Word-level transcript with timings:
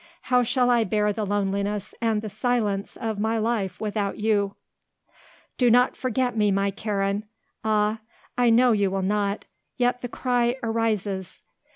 How 0.33 0.41
shall 0.41 0.71
I 0.71 0.83
bear 0.83 1.13
the 1.13 1.27
loneliness 1.27 1.93
and 2.01 2.23
the 2.23 2.29
silence 2.31 2.97
of 2.97 3.19
my 3.19 3.37
life 3.37 3.79
without 3.79 4.17
you? 4.17 4.55
"Do 5.59 5.69
not 5.69 5.95
forget 5.95 6.35
me, 6.35 6.49
my 6.49 6.71
Karen. 6.71 7.25
Ah, 7.63 7.99
I 8.35 8.49
know 8.49 8.71
you 8.71 8.89
will 8.89 9.03
not, 9.03 9.45
yet 9.77 10.01
the 10.01 10.09
cry 10.09 10.55
arises. 10.63 11.43